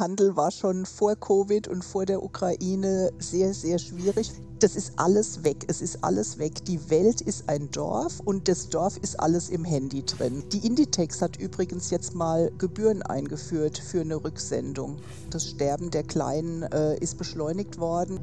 [0.00, 4.32] Handel war schon vor Covid und vor der Ukraine sehr, sehr schwierig.
[4.58, 5.64] Das ist alles weg.
[5.68, 6.64] Es ist alles weg.
[6.64, 10.42] Die Welt ist ein Dorf und das Dorf ist alles im Handy drin.
[10.52, 14.96] Die Inditex hat übrigens jetzt mal Gebühren eingeführt für eine Rücksendung.
[15.30, 18.18] Das Sterben der Kleinen äh, ist beschleunigt worden.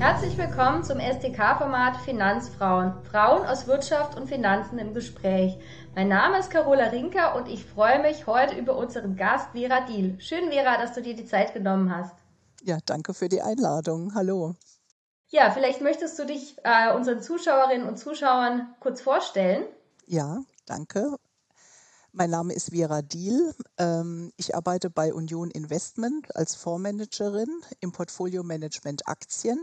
[0.00, 3.02] Herzlich willkommen zum SDK-Format Finanzfrauen.
[3.02, 5.58] Frauen aus Wirtschaft und Finanzen im Gespräch.
[5.96, 10.14] Mein Name ist Carola Rinker und ich freue mich heute über unseren Gast Vera Diel.
[10.20, 12.14] Schön, Vera, dass du dir die Zeit genommen hast.
[12.62, 14.14] Ja, danke für die Einladung.
[14.14, 14.54] Hallo.
[15.30, 19.64] Ja, vielleicht möchtest du dich äh, unseren Zuschauerinnen und Zuschauern kurz vorstellen.
[20.06, 21.16] Ja, danke.
[22.12, 23.52] Mein Name ist Vera Diel.
[23.78, 29.58] Ähm, ich arbeite bei Union Investment als Fondsmanagerin im Portfolio Management Aktien.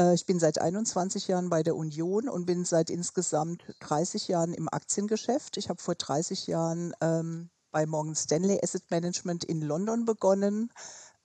[0.00, 4.54] Äh, ich bin seit 21 Jahren bei der Union und bin seit insgesamt 30 Jahren
[4.54, 5.56] im Aktiengeschäft.
[5.58, 10.72] Ich habe vor 30 Jahren ähm, bei Morgan Stanley Asset Management in London begonnen.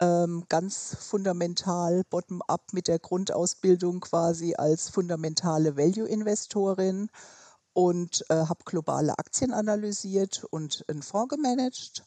[0.02, 7.10] Ähm, ganz fundamental bottom-up mit der Grundausbildung quasi als fundamentale Value-Investorin
[7.72, 12.04] und äh, habe globale Aktien analysiert und einen Fonds gemanagt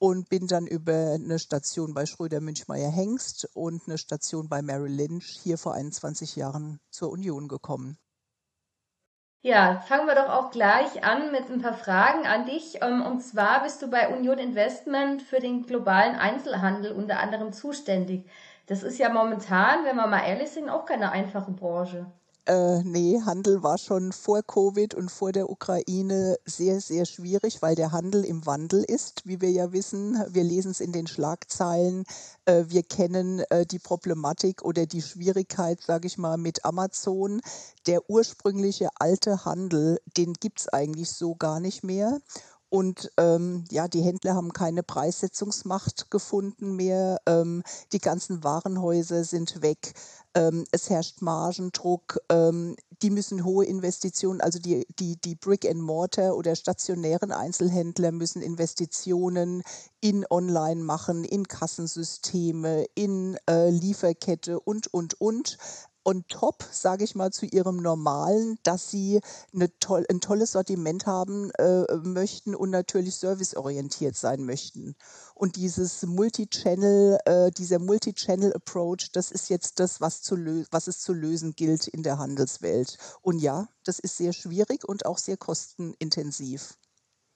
[0.00, 4.92] und bin dann über eine Station bei Schröder Münchmeier Hengst und eine Station bei Merrill
[4.92, 7.98] Lynch hier vor 21 Jahren zur Union gekommen.
[9.42, 12.78] Ja, fangen wir doch auch gleich an mit ein paar Fragen an dich.
[12.80, 18.26] Ähm, und zwar bist du bei Union Investment für den globalen Einzelhandel unter anderem zuständig.
[18.66, 22.06] Das ist ja momentan, wenn wir mal ehrlich sind, auch keine einfache Branche.
[22.50, 27.76] Äh, nee, Handel war schon vor Covid und vor der Ukraine sehr, sehr schwierig, weil
[27.76, 30.20] der Handel im Wandel ist, wie wir ja wissen.
[30.28, 32.02] Wir lesen es in den Schlagzeilen.
[32.46, 37.40] Äh, wir kennen äh, die Problematik oder die Schwierigkeit, sage ich mal, mit Amazon.
[37.86, 42.18] Der ursprüngliche alte Handel, den gibt es eigentlich so gar nicht mehr.
[42.70, 47.20] Und ähm, ja, die Händler haben keine Preissetzungsmacht gefunden mehr.
[47.26, 49.92] Ähm, die ganzen Warenhäuser sind weg.
[50.34, 52.20] Ähm, es herrscht Margendruck.
[52.28, 59.62] Ähm, die müssen hohe Investitionen, also die, die, die Brick-and-Mortar oder stationären Einzelhändler müssen Investitionen
[60.00, 65.58] in Online machen, in Kassensysteme, in äh, Lieferkette und, und, und
[66.04, 69.20] on top, sage ich mal, zu ihrem Normalen, dass sie
[69.80, 74.96] toll, ein tolles Sortiment haben äh, möchten und natürlich serviceorientiert sein möchten.
[75.34, 80.36] Und dieses Multi-Channel, äh, dieser Multi-Channel-Approach, das ist jetzt das, was, zu
[80.70, 82.98] was es zu lösen gilt in der Handelswelt.
[83.22, 86.76] Und ja, das ist sehr schwierig und auch sehr kostenintensiv.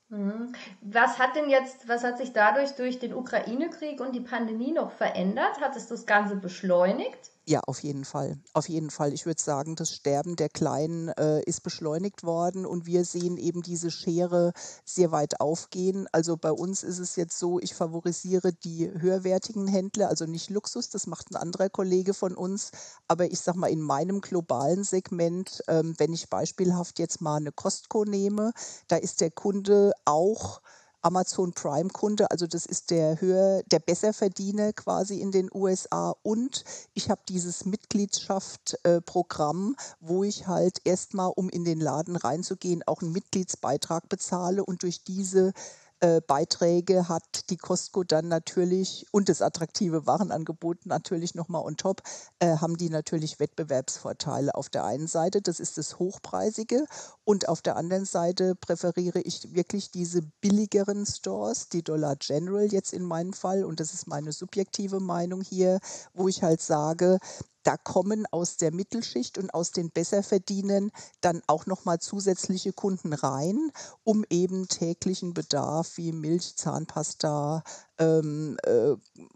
[0.08, 0.52] Mhm.
[0.82, 4.92] Was hat denn jetzt, was hat sich dadurch durch den Ukraine-Krieg und die Pandemie noch
[4.92, 5.60] verändert?
[5.60, 7.33] Hat es das Ganze beschleunigt?
[7.46, 8.38] Ja, auf jeden Fall.
[8.54, 9.12] Auf jeden Fall.
[9.12, 13.60] Ich würde sagen, das Sterben der Kleinen äh, ist beschleunigt worden und wir sehen eben
[13.60, 14.54] diese Schere
[14.86, 16.06] sehr weit aufgehen.
[16.10, 20.88] Also bei uns ist es jetzt so, ich favorisiere die höherwertigen Händler, also nicht Luxus,
[20.88, 22.70] das macht ein anderer Kollege von uns.
[23.08, 27.52] Aber ich sage mal, in meinem globalen Segment, ähm, wenn ich beispielhaft jetzt mal eine
[27.52, 28.52] Costco nehme,
[28.88, 30.62] da ist der Kunde auch
[31.04, 36.64] Amazon Prime Kunde, also das ist der höher, der Besserverdiener quasi in den USA und
[36.94, 43.02] ich habe dieses Mitgliedschaftprogramm, äh, wo ich halt erstmal, um in den Laden reinzugehen, auch
[43.02, 45.52] einen Mitgliedsbeitrag bezahle und durch diese
[46.00, 52.02] äh, Beiträge hat die Costco dann natürlich und das attraktive Warenangebot natürlich nochmal on top,
[52.38, 54.54] äh, haben die natürlich Wettbewerbsvorteile.
[54.54, 56.86] Auf der einen Seite, das ist das Hochpreisige
[57.24, 62.92] und auf der anderen Seite präferiere ich wirklich diese billigeren Stores, die Dollar General jetzt
[62.92, 65.80] in meinem Fall und das ist meine subjektive Meinung hier,
[66.12, 67.18] wo ich halt sage,
[67.64, 73.72] da kommen aus der Mittelschicht und aus den Besserverdienern dann auch nochmal zusätzliche Kunden rein,
[74.04, 77.64] um eben täglichen Bedarf wie Milch, Zahnpasta,
[77.98, 78.94] ähm, äh,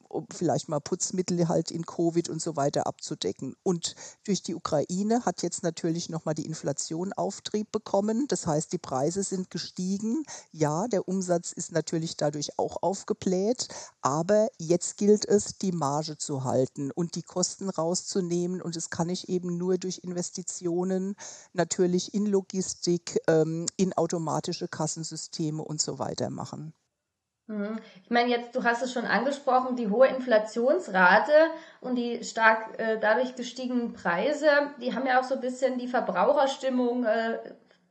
[0.08, 3.54] um vielleicht mal Putzmittel halt in Covid und so weiter abzudecken.
[3.62, 8.26] Und durch die Ukraine hat jetzt natürlich nochmal die Inflation Auftrieb bekommen.
[8.28, 10.24] Das heißt, die Preise sind gestiegen.
[10.52, 13.68] Ja, der Umsatz ist natürlich dadurch auch aufgebläht.
[14.00, 18.62] Aber jetzt gilt es, die Marge zu halten und die Kosten rauszunehmen.
[18.62, 21.14] Und das kann ich eben nur durch Investitionen
[21.52, 26.72] natürlich in Logistik, ähm, in automatische Kassensysteme und so weiter machen.
[27.48, 27.78] Mhm.
[28.04, 31.32] Ich meine, jetzt, du hast es schon angesprochen, die hohe Inflationsrate
[31.80, 34.48] und die stark äh, dadurch gestiegenen Preise,
[34.80, 37.38] die haben ja auch so ein bisschen die Verbraucherstimmung äh,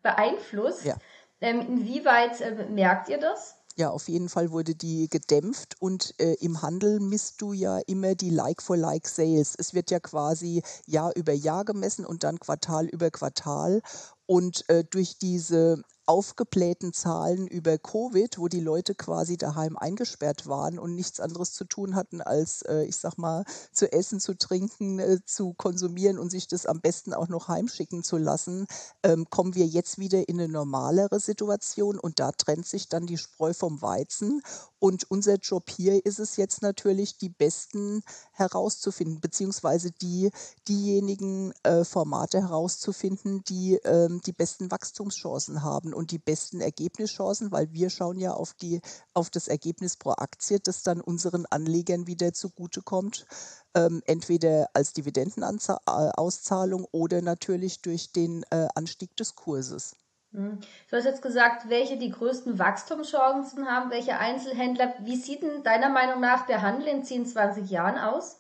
[0.04, 0.86] beeinflusst.
[0.86, 0.96] Ja.
[1.42, 3.56] Ähm, inwieweit äh, merkt ihr das?
[3.76, 8.16] Ja, auf jeden Fall wurde die gedämpft und äh, im Handel misst du ja immer
[8.16, 9.56] die Like-for-Like-Sales.
[9.58, 13.82] Es wird ja quasi Jahr über Jahr gemessen und dann Quartal über Quartal.
[14.26, 20.80] Und äh, durch diese aufgeblähten Zahlen über Covid, wo die Leute quasi daheim eingesperrt waren
[20.80, 25.00] und nichts anderes zu tun hatten, als, äh, ich sag mal, zu essen, zu trinken,
[25.00, 28.68] äh, zu konsumieren und sich das am besten auch noch heimschicken zu lassen,
[29.04, 33.18] ähm, kommen wir jetzt wieder in eine normalere Situation und da trennt sich dann die
[33.18, 34.42] Spreu vom Weizen.
[34.80, 38.04] Und unser Job hier ist es jetzt natürlich, die besten
[38.38, 40.32] herauszufinden, beziehungsweise die,
[40.68, 47.72] diejenigen äh, Formate herauszufinden, die ähm, die besten Wachstumschancen haben und die besten Ergebnischancen, weil
[47.74, 48.82] wir schauen ja auf, die,
[49.14, 53.26] auf das Ergebnis pro Aktie, das dann unseren Anlegern wieder zugutekommt,
[53.74, 59.96] ähm, entweder als Dividendenauszahlung oder natürlich durch den äh, Anstieg des Kurses.
[60.38, 60.60] Hm.
[60.90, 64.94] Du hast jetzt gesagt, welche die größten Wachstumschancen haben, welche Einzelhändler.
[65.02, 68.38] Wie sieht denn deiner Meinung nach der Handel in 10, 20 Jahren aus?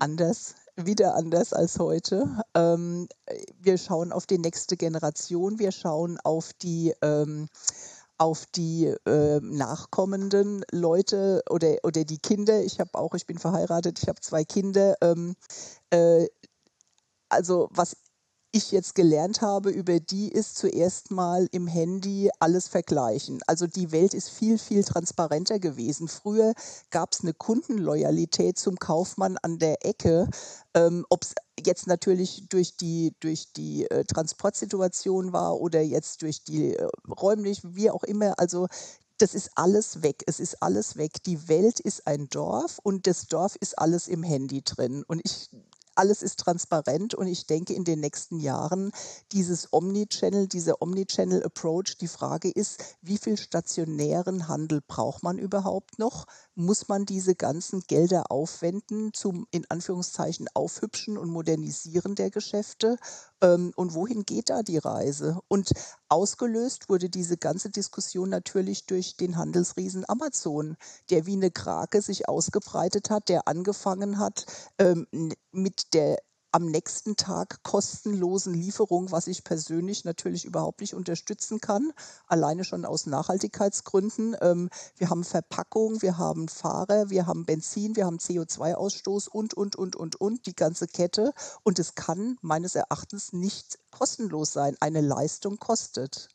[0.00, 2.42] Anders wieder anders als heute.
[2.54, 3.06] Ähm,
[3.60, 7.48] wir schauen auf die nächste Generation, wir schauen auf die ähm,
[8.18, 12.62] auf die äh, nachkommenden Leute oder, oder die Kinder.
[12.62, 14.96] Ich habe auch, ich bin verheiratet, ich habe zwei Kinder.
[15.02, 15.34] Ähm,
[15.90, 16.26] äh,
[17.28, 17.96] also was
[18.52, 23.40] ich jetzt gelernt habe über die, ist zuerst mal im Handy alles vergleichen.
[23.46, 26.06] Also die Welt ist viel, viel transparenter gewesen.
[26.06, 26.52] Früher
[26.90, 30.28] gab es eine Kundenloyalität zum Kaufmann an der Ecke.
[30.74, 36.44] Ähm, Ob es jetzt natürlich durch die, durch die äh, Transportsituation war oder jetzt durch
[36.44, 38.38] die äh, räumlich, wie auch immer.
[38.38, 38.66] Also
[39.16, 40.24] das ist alles weg.
[40.26, 41.22] Es ist alles weg.
[41.24, 45.04] Die Welt ist ein Dorf und das Dorf ist alles im Handy drin.
[45.06, 45.48] Und ich
[45.94, 48.92] alles ist transparent und ich denke in den nächsten Jahren
[49.32, 55.98] dieses Omnichannel, dieser Omnichannel Approach, die Frage ist, wie viel stationären Handel braucht man überhaupt
[55.98, 56.26] noch?
[56.54, 62.98] Muss man diese ganzen Gelder aufwenden zum in Anführungszeichen Aufhübschen und Modernisieren der Geschäfte?
[63.40, 65.40] Ähm, und wohin geht da die Reise?
[65.48, 65.70] Und
[66.10, 70.76] ausgelöst wurde diese ganze Diskussion natürlich durch den Handelsriesen Amazon,
[71.08, 74.44] der wie eine Krake sich ausgebreitet hat, der angefangen hat
[74.78, 75.06] ähm,
[75.52, 76.18] mit der
[76.52, 81.92] am nächsten Tag kostenlosen Lieferung, was ich persönlich natürlich überhaupt nicht unterstützen kann,
[82.26, 84.36] alleine schon aus Nachhaltigkeitsgründen.
[84.40, 89.76] Ähm, wir haben Verpackung, wir haben Fahrer, wir haben Benzin, wir haben CO2-Ausstoß und, und,
[89.76, 91.32] und, und, und, die ganze Kette.
[91.62, 94.76] Und es kann meines Erachtens nicht kostenlos sein.
[94.80, 96.28] Eine Leistung kostet.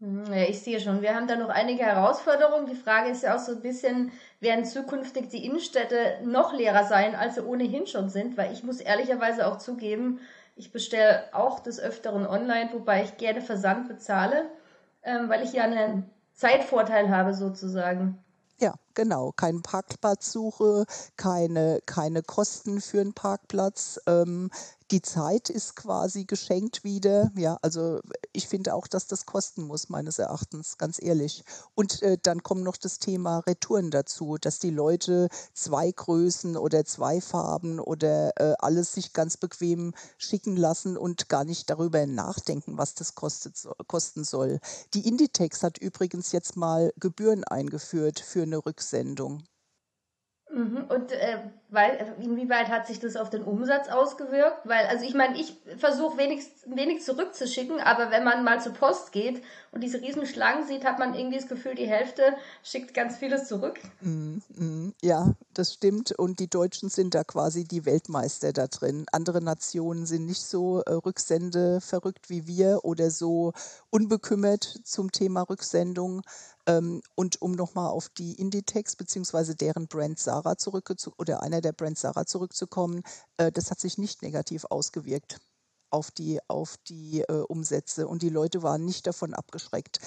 [0.00, 1.02] Hm, ja, ich sehe schon.
[1.02, 2.66] Wir haben da noch einige Herausforderungen.
[2.66, 7.14] Die Frage ist ja auch so ein bisschen, werden zukünftig die Innenstädte noch leerer sein,
[7.14, 8.36] als sie ohnehin schon sind?
[8.36, 10.20] Weil ich muss ehrlicherweise auch zugeben,
[10.56, 14.46] ich bestelle auch des Öfteren online, wobei ich gerne Versand bezahle,
[15.02, 18.18] ähm, weil ich ja einen Zeitvorteil habe sozusagen.
[18.58, 19.32] Ja, genau.
[19.32, 20.84] Keine Parkplatzsuche,
[21.16, 23.98] keine, keine Kosten für einen Parkplatz.
[24.06, 24.50] Ähm,
[24.90, 27.30] die Zeit ist quasi geschenkt wieder.
[27.36, 28.00] Ja, also
[28.32, 31.44] ich finde auch, dass das kosten muss, meines Erachtens, ganz ehrlich.
[31.74, 36.84] Und äh, dann kommt noch das Thema Retouren dazu, dass die Leute zwei Größen oder
[36.84, 42.78] zwei Farben oder äh, alles sich ganz bequem schicken lassen und gar nicht darüber nachdenken,
[42.78, 44.58] was das kostet, so, kosten soll.
[44.94, 49.44] Die Inditex hat übrigens jetzt mal Gebühren eingeführt für eine Rücksendung.
[50.52, 50.86] Mhm.
[50.88, 54.66] Und äh, weil, inwieweit hat sich das auf den Umsatz ausgewirkt?
[54.66, 59.12] Weil, also ich meine, ich versuche wenig, wenig zurückzuschicken, aber wenn man mal zur Post
[59.12, 63.16] geht und diese riesen Schlangen sieht, hat man irgendwie das Gefühl, die Hälfte schickt ganz
[63.16, 63.78] vieles zurück.
[64.00, 66.12] Mm, mm, ja, das stimmt.
[66.12, 69.06] Und die Deutschen sind da quasi die Weltmeister da drin.
[69.12, 73.52] Andere Nationen sind nicht so äh, Rücksende verrückt wie wir oder so
[73.90, 76.22] unbekümmert zum Thema Rücksendung.
[76.66, 79.54] Ähm, und um nochmal auf die Inditex bzw.
[79.54, 83.02] deren Brand Sarah zurückzukommen oder einer der Brands Sarah zurückzukommen,
[83.36, 85.40] äh, das hat sich nicht negativ ausgewirkt
[85.90, 90.00] auf die, auf die äh, Umsätze und die Leute waren nicht davon abgeschreckt.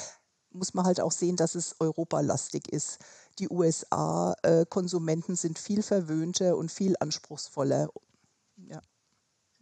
[0.51, 2.99] Muss man halt auch sehen, dass es europalastig ist.
[3.39, 7.89] Die USA-Konsumenten äh, sind viel verwöhnter und viel anspruchsvoller.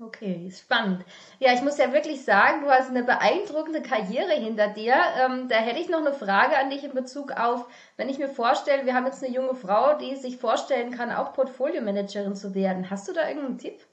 [0.03, 1.05] Okay, spannend.
[1.39, 4.95] Ja, ich muss ja wirklich sagen, du hast eine beeindruckende Karriere hinter dir.
[4.95, 7.67] Ähm, da hätte ich noch eine Frage an dich in Bezug auf,
[7.97, 11.33] wenn ich mir vorstelle, wir haben jetzt eine junge Frau, die sich vorstellen kann, auch
[11.33, 12.89] Portfolio-Managerin zu werden.
[12.89, 13.85] Hast du da irgendeinen Tipp?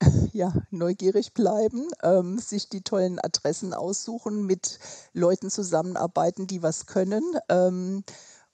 [0.34, 4.78] Ja, neugierig bleiben, ähm, sich die tollen Adressen aussuchen, mit
[5.14, 7.22] Leuten zusammenarbeiten, die was können.
[7.48, 8.04] Ähm,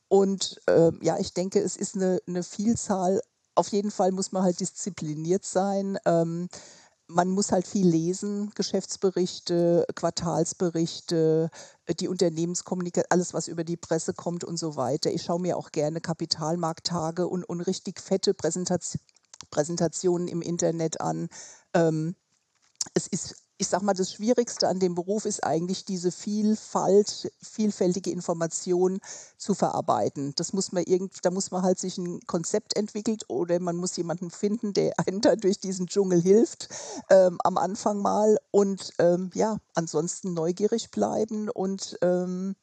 [0.07, 3.21] und äh, ja, ich denke, es ist eine, eine Vielzahl.
[3.57, 5.99] Auf jeden Fall muss man halt diszipliniert sein.
[6.07, 6.49] Ähm,
[7.15, 11.51] man muss halt viel lesen, Geschäftsberichte, Quartalsberichte,
[11.87, 15.11] äh, die Unternehmenskommunikation, alles, was über die Presse kommt und so weiter.
[15.11, 19.01] Ich schaue mir auch gerne Kapitalmarkttage und, und richtig fette Präsentation,
[19.51, 21.29] Präsentationen im Internet an.
[21.75, 22.15] Ähm,
[22.95, 28.11] es ist ich sag mal, das Schwierigste an dem Beruf ist eigentlich diese Vielfalt, vielfältige
[28.11, 28.99] Information
[29.39, 30.33] zu verarbeiten.
[30.35, 33.97] Das muss man irgend, da muss man halt sich ein Konzept entwickelt oder man muss
[33.97, 36.71] jemanden finden, der einen da durch diesen Dschungel hilft
[37.09, 42.57] ähm, am Anfang mal und ähm, ja, ansonsten neugierig bleiben und ähm,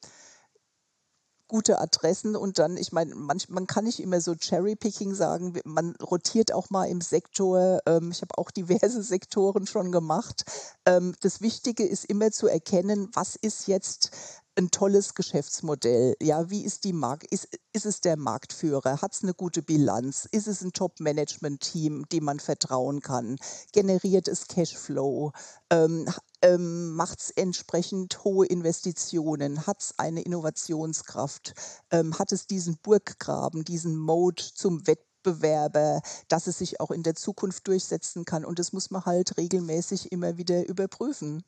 [1.49, 6.53] gute Adressen und dann, ich meine, man kann nicht immer so Cherry-Picking sagen, man rotiert
[6.53, 7.81] auch mal im Sektor.
[7.85, 10.45] Ähm, ich habe auch diverse Sektoren schon gemacht.
[10.85, 14.11] Ähm, das Wichtige ist immer zu erkennen, was ist jetzt
[14.59, 16.15] ein tolles Geschäftsmodell.
[16.21, 17.25] Ja, wie ist die Markt?
[17.31, 19.01] Ist, ist es der Marktführer?
[19.01, 20.27] Hat es eine gute Bilanz?
[20.31, 23.37] Ist es ein Top-Management-Team, dem man vertrauen kann?
[23.71, 25.31] Generiert es Cashflow?
[25.69, 26.07] Ähm,
[26.41, 29.65] ähm, macht es entsprechend hohe Investitionen?
[29.65, 31.53] Hat es eine Innovationskraft?
[31.91, 37.15] Ähm, hat es diesen Burggraben, diesen Mode zum Wettbewerber, dass es sich auch in der
[37.15, 38.43] Zukunft durchsetzen kann?
[38.43, 41.45] Und das muss man halt regelmäßig immer wieder überprüfen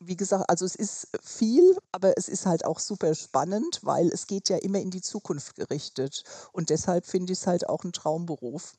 [0.00, 4.26] wie gesagt, also es ist viel, aber es ist halt auch super spannend, weil es
[4.26, 6.24] geht ja immer in die Zukunft gerichtet.
[6.52, 8.74] Und deshalb finde ich es halt auch ein Traumberuf.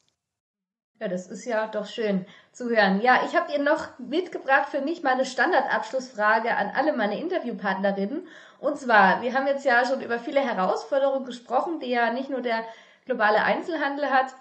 [1.00, 3.00] Ja, das ist ja doch schön zu hören.
[3.02, 8.28] Ja, ich habe ihr noch mitgebracht für mich meine Standardabschlussfrage an alle meine Interviewpartnerinnen.
[8.60, 12.42] Und zwar, wir haben jetzt ja schon über viele Herausforderungen gesprochen, die ja nicht nur
[12.42, 12.66] der
[13.06, 14.36] globale Einzelhandel hat.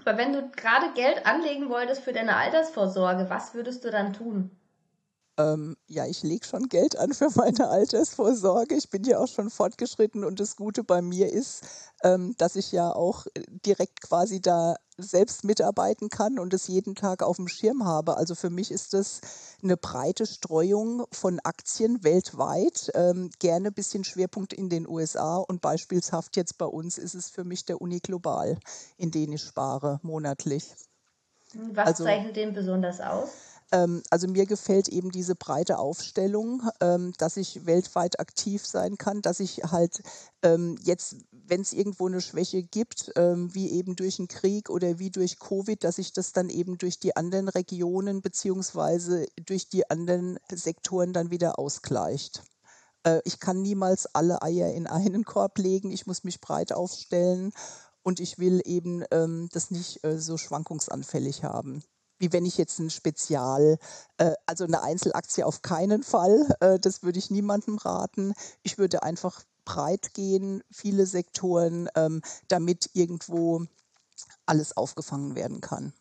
[0.00, 4.50] Aber wenn du gerade Geld anlegen wolltest für deine Altersvorsorge, was würdest du dann tun?
[5.38, 8.74] Ähm, ja, ich lege schon Geld an für meine Altersvorsorge.
[8.74, 11.62] Ich bin ja auch schon fortgeschritten und das Gute bei mir ist,
[12.02, 13.26] ähm, dass ich ja auch
[13.64, 18.18] direkt quasi da selbst mitarbeiten kann und es jeden Tag auf dem Schirm habe.
[18.18, 19.22] Also für mich ist das
[19.62, 25.62] eine breite Streuung von Aktien weltweit, ähm, gerne ein bisschen Schwerpunkt in den USA und
[25.62, 28.58] beispielshaft jetzt bei uns ist es für mich der Uni Global,
[28.98, 30.74] in den ich spare monatlich.
[31.54, 33.51] Was also, zeichnet den besonders aus?
[33.72, 39.22] Ähm, also mir gefällt eben diese breite Aufstellung, ähm, dass ich weltweit aktiv sein kann,
[39.22, 40.02] dass ich halt
[40.42, 45.10] ähm, jetzt, wenn es irgendwo eine Schwäche gibt, wie eben durch einen Krieg oder wie
[45.10, 50.38] durch Covid, dass sich das dann eben durch die anderen Regionen beziehungsweise durch die anderen
[50.52, 52.42] Sektoren dann wieder ausgleicht.
[53.04, 55.90] Äh, ich kann niemals alle Eier in einen Korb legen.
[55.90, 57.52] Ich muss mich breit aufstellen
[58.02, 59.04] und ich will eben
[59.52, 61.82] das nicht äh, so schwankungsanfällig haben
[62.22, 63.78] wie wenn ich jetzt ein Spezial,
[64.16, 68.32] äh, also eine Einzelaktie auf keinen Fall, äh, das würde ich niemandem raten.
[68.62, 73.62] Ich würde einfach breit gehen, viele Sektoren, ähm, damit irgendwo
[74.46, 75.92] alles aufgefangen werden kann.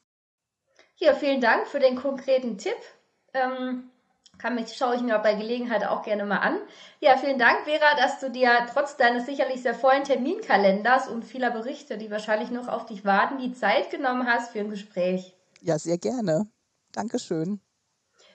[0.97, 2.77] Ja, vielen Dank für den konkreten Tipp.
[3.33, 3.89] Ähm,
[4.37, 6.59] kann mich, schaue ich mir bei Gelegenheit auch gerne mal an.
[6.99, 11.49] Ja, vielen Dank, Vera, dass du dir trotz deines sicherlich sehr vollen Terminkalenders und vieler
[11.49, 15.35] Berichte, die wahrscheinlich noch auf dich warten, die Zeit genommen hast für ein Gespräch.
[15.61, 16.47] Ja, sehr gerne.
[16.91, 17.61] Dankeschön.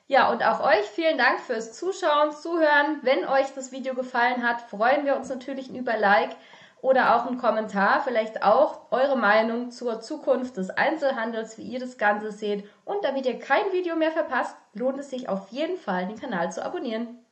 [0.07, 3.01] Ja, und auch euch vielen Dank fürs Zuschauen, Zuhören.
[3.03, 6.37] Wenn euch das Video gefallen hat, freuen wir uns natürlich über Like
[6.81, 11.99] oder auch einen Kommentar, vielleicht auch eure Meinung zur Zukunft des Einzelhandels, wie ihr das
[11.99, 12.69] Ganze seht.
[12.85, 16.53] Und damit ihr kein Video mehr verpasst, lohnt es sich auf jeden Fall, den Kanal
[16.53, 17.26] zu abonnieren.